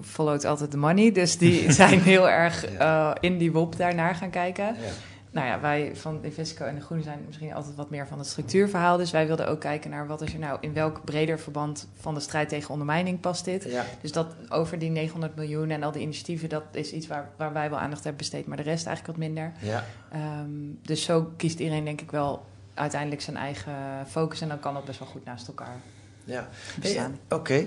[0.00, 1.12] followt altijd de money.
[1.12, 4.64] Dus die zijn heel erg eh, in die WOP daarnaar gaan kijken.
[4.64, 4.90] Ja.
[5.30, 8.26] Nou ja, wij van Invesco en de Groene zijn misschien altijd wat meer van het
[8.26, 8.96] structuurverhaal.
[8.96, 12.14] Dus wij wilden ook kijken naar wat is er nou in welk breder verband van
[12.14, 13.64] de strijd tegen ondermijning past dit.
[13.64, 13.84] Ja.
[14.00, 17.52] Dus dat over die 900 miljoen en al die initiatieven, dat is iets waar, waar
[17.52, 19.52] wij wel aandacht hebben besteed, maar de rest eigenlijk wat minder.
[19.58, 19.84] Ja.
[20.10, 20.50] Ehm,
[20.82, 23.74] dus zo kiest iedereen denk ik wel uiteindelijk zijn eigen
[24.08, 25.76] focus en dan kan dat best wel goed naast elkaar
[26.24, 26.48] ja.
[26.50, 27.18] Hey, bestaan.
[27.28, 27.66] Oké.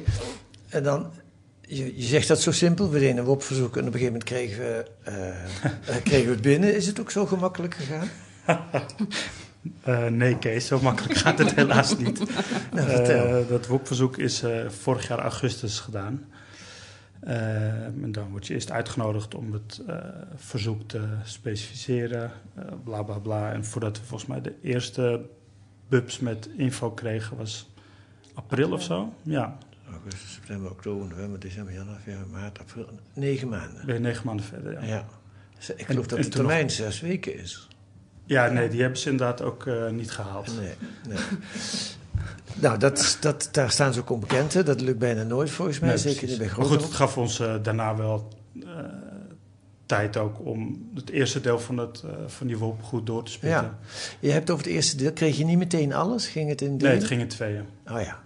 [0.69, 1.11] En dan,
[1.67, 2.89] je, je zegt dat zo simpel.
[2.89, 6.31] We deden een WOP-verzoek en op een gegeven moment kregen we, eh, eh, kregen we
[6.31, 6.75] het binnen.
[6.75, 8.09] Is het ook zo gemakkelijk gegaan?
[9.83, 12.23] Eh, nee, Kees, zo makkelijk gaat het helaas niet.
[12.73, 16.25] Nou, dat WOP-verzoek is vorig jaar augustus gedaan.
[17.19, 19.81] En dan word je eerst uitgenodigd om het
[20.35, 22.31] verzoek te specificeren,
[22.83, 23.51] bla bla bla.
[23.51, 25.21] En voordat we volgens mij de eerste
[25.87, 27.69] bubs met info kregen, was
[28.33, 29.13] april of zo.
[29.23, 29.57] Ja,
[30.03, 32.89] Augustus, september, oktober, november, december, januari, februari, maart, april.
[33.13, 33.85] Negen maanden.
[33.85, 34.71] weer negen maanden verder.
[34.73, 35.05] Ja, Ja.
[35.67, 37.67] Ik En- geloof dat de nog- termijn zes weken is.
[38.25, 40.51] ja nee, die hebben ze inderdaad ook eh, niet gehaald.
[40.59, 40.73] Nee,
[41.07, 41.17] nee.
[42.63, 44.53] nou, dat, dat, daar staan ze ook onbekend.
[44.53, 44.63] hè.
[44.63, 45.89] Dat lukt bijna nooit volgens mij.
[45.89, 48.27] Nee, zeker niet bij Maar grote goed, het gaf ons eh, daarna wel
[48.63, 48.67] eh,
[49.85, 53.61] tijd ook om het eerste deel van, het, van die WOP goed door te spitten.
[53.61, 53.77] Ja.
[54.19, 56.27] Je hebt over het eerste deel, kreeg je niet meteen alles?
[56.27, 57.65] Ging het in Nee, het ging in tweeën.
[57.87, 58.23] Oh ja.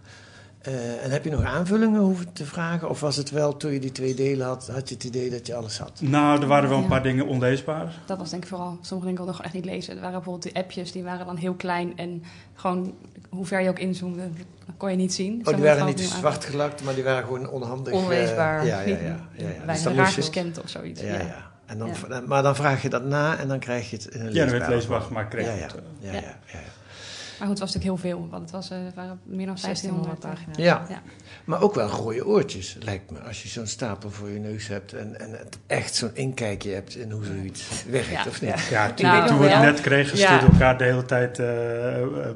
[0.60, 2.90] Eh, en heb je nog aanvullingen hoeven te vragen?
[2.90, 5.48] Of was het wel, toen je die twee delen had, had je het idee dat
[5.48, 6.02] je alles had?
[6.02, 6.90] Nou, er waren wel een Ja.
[6.90, 7.94] paar dingen onleesbaar.
[8.06, 8.78] Dat was denk ik vooral.
[8.82, 9.94] Sommige dingen kon ik gewoon echt niet lezen.
[9.96, 11.98] Er waren bijvoorbeeld die appjes, die waren dan heel klein.
[11.98, 12.94] En gewoon,
[13.30, 14.22] hoe ver je ook inzoomde,
[14.66, 15.42] dat kon je niet zien.
[15.48, 17.94] Oh, die waren niet zwart gelakt, maar die waren gewoon onhandig.
[17.94, 18.66] eh, Onleesbaar.
[18.66, 18.98] ja, ja, ja.
[18.98, 19.48] Ja, ja.
[19.58, 21.02] bijna Dus dan raar gescand of zoiets.
[21.02, 21.20] Ja, Ja.
[21.20, 21.48] ja.
[21.66, 21.90] En dan,
[22.28, 24.58] Maar dan vraag je dat na en dan krijg je het in een Ja, dan
[24.58, 25.66] werd leesbaar gemaakt, kreeg ja, je ja.
[25.66, 26.14] het, eh.
[26.14, 26.60] Ja, Ja.
[27.40, 29.56] Maar goed, het was natuurlijk heel veel, want het, was, eh, het waren meer dan
[29.62, 30.58] 1600 1600 pagina's.
[30.58, 30.86] Ja.
[30.96, 31.02] Ja.
[31.46, 33.20] Maar ook wel rode oortjes, lijkt me.
[33.20, 36.96] Als je zo'n stapel voor je neus hebt en, en het echt zo'n inkijkje hebt
[36.96, 38.24] in hoe zoiets werkt, Ja.
[38.28, 38.68] of niet?
[38.70, 40.26] Ja, toen, Nou, toen we het net kregen, Ja.
[40.26, 42.30] stuurden we elkaar de hele tijd eh, eh, eh,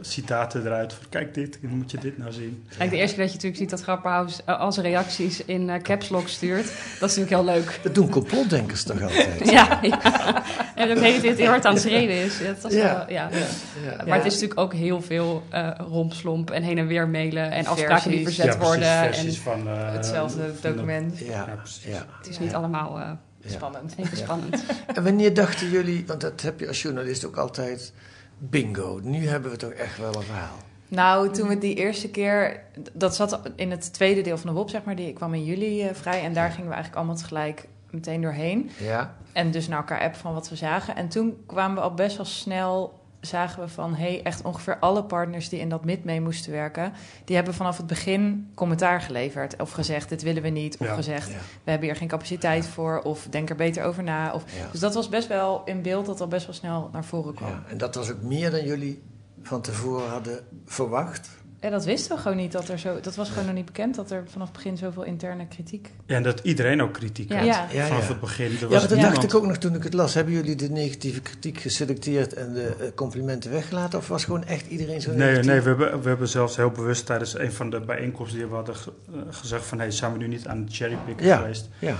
[0.00, 0.92] citaten eruit.
[0.92, 2.64] Van, kijk dit, moet je dit nou zien?
[2.78, 5.82] Kijk, de eerste keer dat je natuurlijk ziet dat Grapperhaus eh, als reacties in eh,
[5.82, 6.64] caps lock stuurt,
[7.00, 7.80] dat is natuurlijk heel leuk.
[7.82, 9.50] Dat doen complotdenkers toch altijd?
[9.50, 10.42] Ja, ja.
[10.74, 12.38] En ook heet het heel hard aan het schreden is.
[12.38, 12.82] Ja, dat was Ja.
[12.96, 13.28] wel- ja.
[13.32, 14.04] Ja.
[14.06, 17.66] Maar het is natuurlijk ook heel veel eh rompslomp en heen en weer mailen en
[17.66, 19.12] afspraken die verzet ja, precies, worden.
[19.12, 19.68] En van...
[19.68, 21.18] eh, Hetzelfde van de- document.
[21.18, 21.84] Ja, Ja, precies.
[21.84, 22.06] ja.
[22.18, 23.50] het is niet allemaal eh, ja.
[23.50, 23.94] Spannend.
[23.96, 24.64] even spannend.
[24.94, 27.92] En wanneer dachten jullie, want dat heb je als journalist ook altijd,
[28.38, 30.56] bingo, nu hebben we toch echt wel een verhaal.
[30.88, 32.60] Nou, toen we die eerste keer...
[32.92, 34.96] Dat zat in het tweede deel van de WOP, zeg maar.
[34.96, 36.22] Die kwam in juli eh, vrij.
[36.24, 38.70] En daar gingen we eigenlijk allemaal tegelijk meteen doorheen.
[38.78, 40.96] Ja, En dus naar elkaar app van wat we zagen.
[40.96, 43.00] En toen kwamen we al best wel snel...
[43.26, 46.92] zagen we van, hey, echt ongeveer alle partners die in dat mid mee moesten werken...
[47.24, 49.60] die hebben vanaf het begin commentaar geleverd.
[49.60, 50.78] Of gezegd, dit willen we niet.
[50.78, 50.94] Of Ja.
[50.94, 53.00] gezegd, ja, we hebben hier geen capaciteit voor.
[53.02, 54.32] Of denk er beter over na.
[54.32, 57.34] Of, dus dat was best wel in beeld dat al best wel snel naar voren
[57.34, 57.50] kwam.
[57.50, 57.62] ja.
[57.68, 59.02] En dat was ook meer dan jullie
[59.42, 61.28] van tevoren hadden verwacht.
[61.62, 62.52] Ja, dat wisten we gewoon niet.
[62.52, 65.02] Dat, er zo, dat was gewoon nog niet bekend dat er vanaf het begin zoveel
[65.02, 65.90] interne kritiek...
[66.06, 67.36] Ja, en dat iedereen ook kritiek Ja.
[67.36, 67.46] had.
[67.46, 67.66] Ja.
[67.72, 68.08] Ja, Vanaf ja.
[68.08, 68.44] het begin.
[68.46, 70.14] Er Ja, maar dat niemand- dacht ik ook nog toen ik het las.
[70.14, 73.98] Hebben jullie de negatieve kritiek geselecteerd en de eh, complimenten weggelaten?
[73.98, 75.46] Of was gewoon echt iedereen zo Nee, negatief?
[75.46, 78.54] nee we, hebben, we hebben zelfs heel bewust tijdens een van de bijeenkomsten die we
[78.54, 79.78] hadden eh, gezegd van...
[79.78, 81.36] Hey, zijn we nu niet aan het cherrypicken Ja.
[81.36, 81.68] geweest?
[81.78, 81.96] Ja,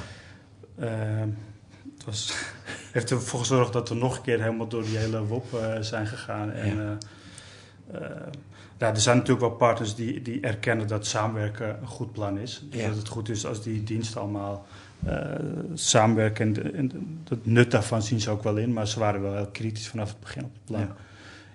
[0.79, 1.29] Ehm,
[1.96, 2.35] het was,
[2.92, 6.07] heeft ervoor gezorgd dat we nog een keer helemaal door die hele WOP eh, zijn
[6.07, 6.51] gegaan.
[6.53, 6.98] En, Ja.
[7.92, 8.00] Eh,
[8.78, 12.64] ja, er zijn natuurlijk wel partners die, die erkennen dat samenwerken een goed plan is.
[12.70, 12.88] Dus Ja.
[12.88, 14.66] dat het goed is als die diensten allemaal
[15.05, 15.24] eh,
[15.74, 16.46] samenwerken.
[16.46, 18.72] En, de- en de- het nut daarvan zien ze ook wel in.
[18.72, 20.81] Maar ze waren wel heel kritisch vanaf het begin op het plan.
[20.81, 20.94] Ja.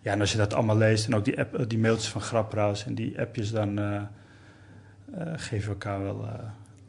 [0.02, 2.86] Ja, en als je dat allemaal leest en ook die, app, die mailtjes van Grapperhaus
[2.86, 4.02] en die appjes, dan eh, eh,
[5.36, 6.26] geven we elkaar wel...
[6.26, 6.34] eh,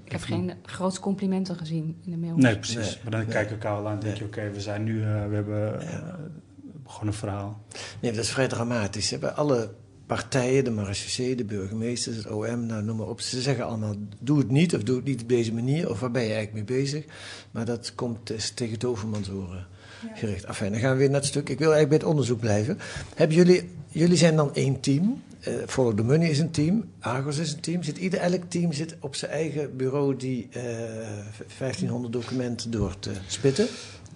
[0.04, 2.37] Ik heb geen grote complimenten gezien in de mail.
[2.37, 2.76] Nee, precies.
[2.76, 3.28] Nee, maar dan nee.
[3.28, 5.80] kijken we elkaar wel aan en denk je, oké, we zijn nu, eh, we hebben.
[6.88, 7.62] Gewoon een verhaal.
[8.01, 9.11] nee, dat is vrij dramatisch.
[9.11, 9.18] Hè?
[9.18, 9.70] Bij alle
[10.07, 13.20] partijen, de marechaussee, de burgemeesters, het OM, nou, noem maar op.
[13.20, 15.90] Ze zeggen allemaal, doe het niet of doe het niet op deze manier.
[15.90, 17.05] Of waar ben je eigenlijk mee bezig?
[17.51, 19.66] Maar dat komt is tegen het overmans horen
[20.14, 20.44] gericht.
[20.44, 21.48] Enfin, dan gaan we weer naar het stuk.
[21.48, 22.79] Ik wil eigenlijk bij het onderzoek blijven.
[23.14, 25.22] Hebben jullie, jullie zijn dan één team.
[25.40, 26.85] Eh Follow the Money is een team.
[27.01, 27.83] Argos is een team.
[27.83, 30.62] Zit ieder, elk team zit op zijn eigen bureau die eh
[31.59, 33.66] 1500 documenten door te spitten.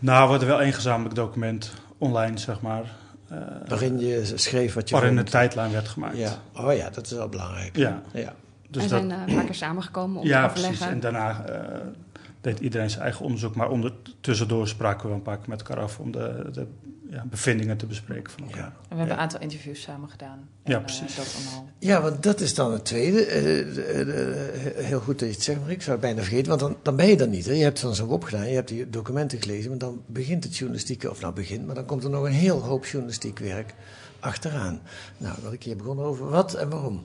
[0.02, 2.82] Nou, we hadden wel één gezamenlijk document online, zeg maar.
[3.28, 3.38] eh,
[3.68, 5.26] Waarin je schreef wat je waarin vond.
[5.26, 6.16] een tijdlijn werd gemaakt.
[6.16, 7.76] Ja, oh ja, dat is wel belangrijk.
[7.76, 8.32] Ja, Ja.
[8.68, 10.68] dus en dat, zijn eh, paar keer samengekomen om ja te precies.
[10.70, 10.94] overleggen.
[10.94, 11.78] En daarna eh,
[12.42, 13.54] deed iedereen zijn eigen onderzoek.
[13.54, 16.66] Maar ondertussendoor spraken we een paar keer met elkaar af om de, de
[17.10, 18.58] ja, bevindingen te bespreken van elkaar.
[18.60, 18.66] Ja.
[18.66, 20.48] En we hebben een aantal interviews samen gedaan.
[20.64, 21.16] Ja, En, eh, precies.
[21.16, 21.68] dat allemaal.
[21.78, 23.24] ja, want dat is dan het tweede.
[23.24, 23.42] Eh,
[24.04, 26.48] de- heel goed dat je het zegt, maar ik zou het bijna vergeten.
[26.48, 27.44] Want dan, dan ben je er niet.
[27.46, 27.52] Hè.
[27.52, 29.70] Je hebt dan zo opgedaan, je hebt die documenten gelezen.
[29.70, 32.60] Maar dan begint het journalistieke, of nou begint, maar dan komt er nog een heel
[32.60, 33.74] hoop journalistiek werk
[34.20, 34.80] achteraan.
[35.18, 37.04] Nou, wat ik hier begonnen over wat en waarom.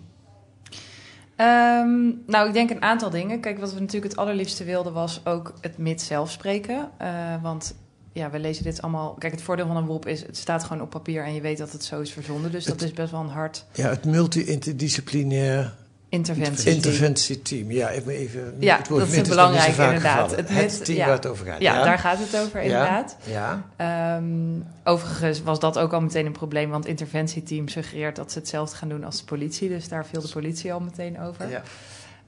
[1.38, 3.40] Ehm, nou, ik denk een aantal dingen.
[3.40, 6.90] Kijk, wat we natuurlijk het allerliefste wilden was ook het mid zelf spreken.
[6.98, 7.76] Eh, want
[8.14, 9.14] ja, we lezen dit allemaal...
[9.14, 11.24] Kijk, het voordeel van een WOP is, het staat gewoon op papier...
[11.24, 12.52] en je weet dat het zo is verzonden.
[12.52, 15.76] Dus dat is best wel een hard Ja, het multi-interdisciplinair
[16.10, 16.72] interventie.
[16.74, 17.72] interventieteam.
[17.72, 20.36] Ja, even, even Ja, het woord dat is het belangrijke vaak inderdaad.
[20.36, 21.06] Het Het, team ja.
[21.06, 21.62] waar het over gaat.
[21.62, 23.18] Ja, daar gaat het over inderdaad.
[23.24, 26.70] Ja, Ehm, overigens was dat ook al meteen een probleem...
[26.70, 29.70] want interventieteam suggereert dat ze hetzelfde gaan doen als de politie.
[29.70, 31.50] Dus daar viel de politie al meteen over.
[31.50, 31.62] ja.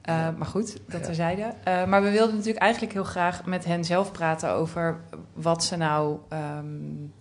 [0.08, 1.06] Uh, maar goed, dat Ja.
[1.06, 1.42] terzijde.
[1.42, 5.00] Uh, maar we wilden natuurlijk eigenlijk heel graag met hen zelf praten over
[5.32, 6.18] wat ze nou
[6.58, 7.12] um,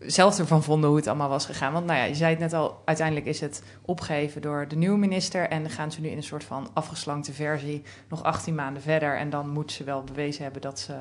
[0.00, 1.72] zelf ervan vonden hoe het allemaal was gegaan.
[1.72, 4.98] Want nou ja, je zei het net al, uiteindelijk is het opgegeven door de nieuwe
[4.98, 5.48] minister.
[5.48, 9.16] En dan gaan ze nu in een soort van afgeslankte versie nog 18 maanden verder.
[9.16, 10.94] En dan moeten ze wel bewezen hebben dat ze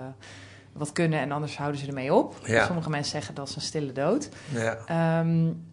[0.73, 2.35] wat kunnen en anders houden ze ermee op.
[2.45, 2.65] Ja.
[2.65, 4.29] Sommige mensen zeggen dat is een stille dood.
[4.49, 5.19] Ja.
[5.19, 5.67] Um,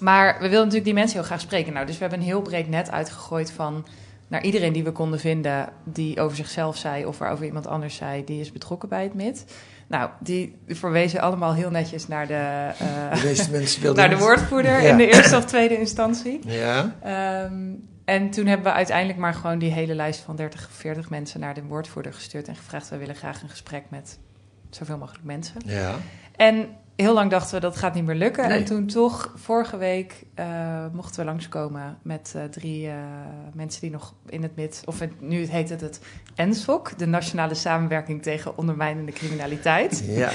[0.00, 1.72] maar we wilden natuurlijk die mensen heel graag spreken.
[1.72, 3.86] Nou, dus we hebben een heel breed net uitgegooid van
[4.28, 8.24] naar iedereen die we konden vinden die over zichzelf zei of waarover iemand anders zei,
[8.24, 9.44] die is betrokken bij het MIT.
[9.88, 14.90] Nou, die verwezen allemaal heel netjes naar de, uh, naar de woordvoerder ja.
[14.90, 16.40] in de eerste of tweede instantie.
[16.46, 16.94] Ja.
[17.44, 21.10] Um, en toen hebben we uiteindelijk maar gewoon die hele lijst van 30 of 40
[21.10, 24.18] mensen naar de woordvoerder gestuurd en gevraagd: wij willen graag een gesprek met
[24.70, 25.60] zoveel mogelijk mensen.
[25.64, 25.94] Ja.
[26.36, 26.68] En
[27.02, 28.48] heel lang dachten we dat gaat niet meer lukken.
[28.48, 28.58] Nee.
[28.58, 30.46] En toen toch, vorige week, eh,
[30.92, 32.94] mochten we langskomen met eh, drie eh,
[33.52, 34.82] mensen die nog in het MIT...
[34.84, 36.00] of het, nu heet het het
[36.36, 40.04] NSOC, de Nationale Samenwerking tegen Ondermijnende Criminaliteit.
[40.06, 40.30] Ja,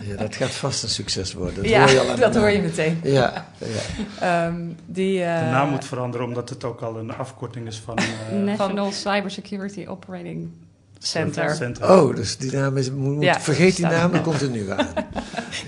[0.00, 1.54] ja, dat gaat vast een succes worden.
[1.54, 3.00] Dat ja, hoor je al dat hoor je meteen.
[3.02, 4.46] Ja, ja.
[4.46, 7.96] Ehm, die, eh, De naam moet veranderen omdat het ook al een afkorting is van...
[7.98, 10.50] eh, National Cybersecurity Operating
[10.98, 11.54] Center.
[11.54, 11.90] Center.
[11.90, 12.90] Oh, dus die naam is...
[12.90, 14.86] Moet, Ja, vergeet die naam, dan komt er nu aan.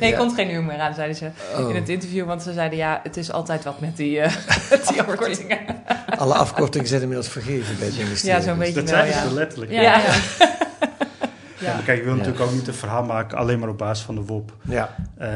[0.01, 0.17] Nee, Ja.
[0.19, 1.69] komt geen nieuw meer aan, zeiden ze Oh.
[1.69, 2.27] in het interview.
[2.27, 4.33] Want ze zeiden, ja, het is altijd wat met die, eh,
[4.89, 5.59] die afkortingen.
[6.17, 8.37] Alle afkortingen zijn inmiddels vergeven bij het ministerie.
[8.37, 9.23] Ja, zo'n beetje Dat wel, ja.
[9.29, 9.71] ze letterlijk.
[9.73, 9.99] Ja, ja.
[11.59, 14.05] Ja, maar kijk, je wil natuurlijk ook niet een verhaal maken alleen maar op basis
[14.05, 14.53] van de WOP.
[14.69, 14.95] Ja.
[15.19, 15.31] Ehm,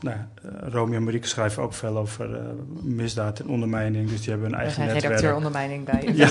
[0.00, 2.40] nou, eh, Romeo en Marieke schrijven ook veel over eh,
[2.82, 4.08] misdaad en ondermijning.
[4.10, 5.06] Dus die hebben hun Er eigen zijn netwerk.
[5.14, 6.28] redacteur ondermijning bij Ja.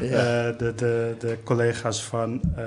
[0.00, 0.48] Ja.
[0.48, 2.64] Eh, de, de, de collega's van eh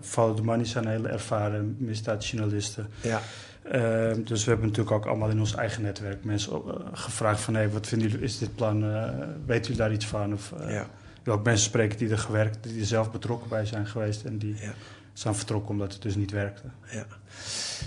[0.00, 2.86] Follow the Money zijn hele ervaren misdaadjournalisten.
[3.00, 3.20] Ja.
[3.62, 6.60] Ehm, dus we hebben natuurlijk ook allemaal in ons eigen netwerk mensen eh,
[6.92, 7.54] gevraagd van...
[7.54, 9.02] Hey, wat vinden jullie, is dit plan, eh
[9.46, 10.32] weten jullie daar iets van?
[10.32, 10.86] Of, eh, Ja.
[11.26, 14.24] ook mensen spreken die er gewerkt, die er zelf betrokken bij zijn geweest...
[14.24, 14.72] en die Ja.
[15.12, 16.62] zijn vertrokken omdat het dus niet werkte.
[16.90, 17.04] Ja.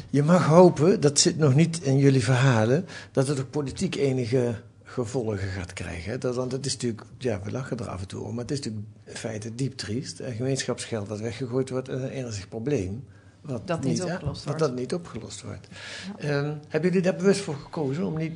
[0.10, 4.54] Je mag hopen, dat zit nog niet in jullie verhalen, dat het ook politiek enige
[4.92, 6.12] gevolgen gaat krijgen.
[6.12, 6.18] hè.
[6.18, 8.52] Dat, want het is natuurlijk, ja, we lachen er af en toe om, maar het
[8.52, 10.20] is natuurlijk in feite diep triest.
[10.20, 13.04] En gemeenschapsgeld wat weggegooid wordt, is een ernstig probleem.
[13.42, 14.60] Wat Dat niet opgelost wat wordt.
[14.60, 15.68] dat niet opgelost wordt.
[16.18, 18.34] Ehm, hebben jullie daar bewust voor gekozen om niet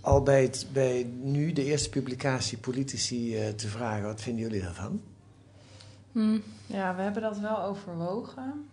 [0.00, 4.60] al bij, het, bij nu de eerste publicatie politici eh, te vragen, wat vinden jullie
[4.62, 5.00] daarvan?
[6.12, 8.68] Hmm, Ja, we hebben dat wel overwogen.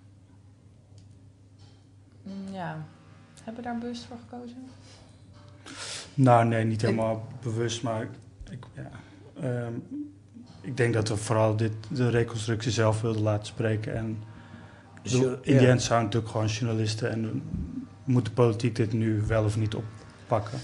[2.23, 2.85] Hmm, Ja,
[3.43, 4.63] hebben we daar bewust voor gekozen?
[6.19, 8.07] Nou, nee, niet helemaal bewust, maar
[8.51, 8.89] ik, ja,
[9.41, 9.73] ehm,
[10.61, 13.95] ik denk dat we vooral dit, de reconstructie zelf wilden laten spreken.
[13.95, 14.23] En
[15.01, 15.67] Dus in ja.
[15.67, 17.43] end zijn natuurlijk gewoon journalisten en
[18.03, 20.59] moet de politiek dit nu wel of niet oppakken.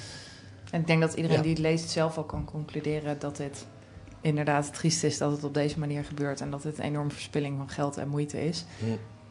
[0.72, 1.44] En ik denk dat iedereen Ja.
[1.44, 3.66] die het leest zelf al kan concluderen dat dit
[4.22, 7.58] inderdaad triest is dat het op deze manier gebeurt en dat het een enorme verspilling
[7.58, 8.66] van geld en moeite is.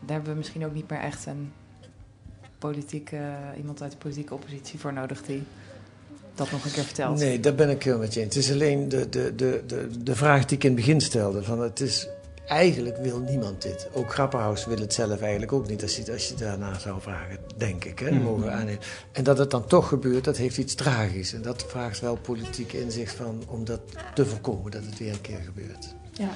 [0.01, 1.53] Daar hebben we misschien ook niet meer echt een
[2.59, 5.43] politieke, iemand uit de politieke oppositie voor nodig die
[6.35, 7.19] dat nog een keer vertelt.
[7.19, 8.35] Nee, daar ben ik heel met je eens.
[8.35, 11.43] Het is alleen de, de, de, de, de vraag die ik in het begin stelde.
[11.43, 12.09] Van het is,
[12.47, 13.89] eigenlijk wil niemand dit.
[13.93, 15.83] Ook Grapperhaus wil het zelf eigenlijk ook niet.
[15.83, 17.99] Als je, als je daarna zou vragen, denk ik.
[17.99, 18.23] Hè, Mhm.
[18.23, 18.81] mogen we aannemen.
[19.13, 21.33] En dat het dan toch gebeurt, dat heeft iets tragisch.
[21.33, 23.81] En dat vraagt wel politiek inzicht van, om dat
[24.15, 24.71] te voorkomen.
[24.71, 25.95] Dat het weer een keer gebeurt.
[26.13, 26.29] Ja.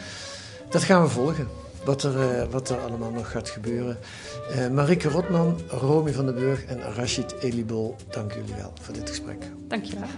[0.70, 1.48] Dat gaan we volgen.
[1.84, 3.98] Wat er, eh, wat er allemaal nog gaat gebeuren.
[4.50, 9.08] Eh Marike Rotman, Romy van den Burg en Rashid Elibol, dank jullie wel voor dit
[9.08, 9.50] gesprek.
[9.68, 10.08] Dank je wel.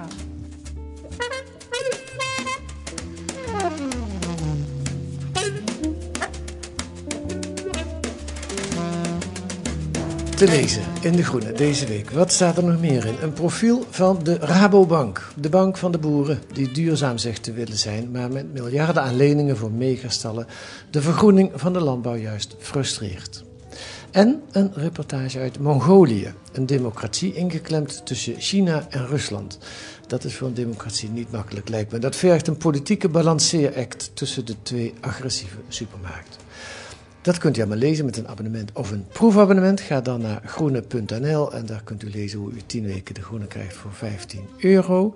[10.41, 12.11] Te lezen in De Groene deze week.
[12.11, 13.15] Wat staat er nog meer in?
[13.23, 15.33] Een profiel van de Rabobank.
[15.37, 19.17] De bank van de boeren die duurzaam zegt te willen zijn, maar met miljarden aan
[19.17, 20.47] leningen voor megastallen
[20.91, 23.45] de vergroening van de landbouw juist frustreert.
[24.11, 26.35] En een reportage uit Mongolië.
[26.53, 29.59] Een democratie ingeklemd tussen China en Rusland.
[30.07, 31.99] Dat is voor een democratie niet makkelijk, lijkt me.
[31.99, 36.40] Dat vergt een politieke balanceeract tussen de twee agressieve supermarkten.
[37.23, 39.81] Dat kunt u allemaal lezen met een abonnement of een proefabonnement.
[39.81, 43.47] Ga dan naar groene.nl en daar kunt u lezen hoe u 10 weken de groene
[43.47, 45.15] krijgt voor 15 euro.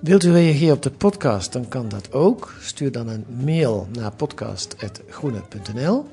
[0.00, 2.54] Wilt u reageren op de podcast, dan kan dat ook.
[2.60, 6.06] Stuur dan een mail naar podcast.groene.nl.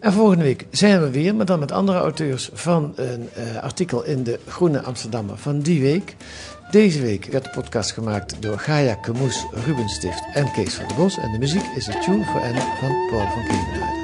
[0.00, 4.04] En volgende week zijn we weer, maar dan met andere auteurs van een eh, artikel
[4.04, 6.16] in de Groene Amsterdammer van die week.
[6.70, 10.96] Deze week werd de podcast gemaakt door Gaia Kemoes, Ruben Stift en Kees van der
[10.96, 11.18] Bos.
[11.18, 13.95] En de muziek is de Tune for N van Paul van Kemenade.